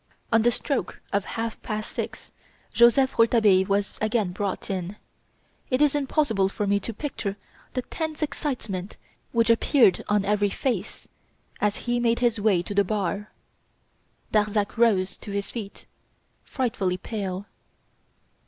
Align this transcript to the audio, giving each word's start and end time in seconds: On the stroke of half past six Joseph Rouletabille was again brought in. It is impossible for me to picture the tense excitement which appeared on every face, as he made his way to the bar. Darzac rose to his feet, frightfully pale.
On 0.33 0.41
the 0.41 0.49
stroke 0.51 0.99
of 1.13 1.25
half 1.25 1.61
past 1.61 1.91
six 1.93 2.31
Joseph 2.73 3.19
Rouletabille 3.19 3.65
was 3.67 3.99
again 4.01 4.31
brought 4.31 4.67
in. 4.71 4.95
It 5.69 5.79
is 5.79 5.93
impossible 5.93 6.49
for 6.49 6.65
me 6.65 6.79
to 6.79 6.91
picture 6.91 7.37
the 7.73 7.83
tense 7.83 8.23
excitement 8.23 8.97
which 9.31 9.51
appeared 9.51 10.03
on 10.09 10.25
every 10.25 10.49
face, 10.49 11.07
as 11.59 11.75
he 11.85 11.99
made 11.99 12.17
his 12.17 12.39
way 12.41 12.63
to 12.63 12.73
the 12.73 12.83
bar. 12.83 13.29
Darzac 14.31 14.75
rose 14.75 15.19
to 15.19 15.29
his 15.29 15.51
feet, 15.51 15.85
frightfully 16.41 16.97
pale. 16.97 17.45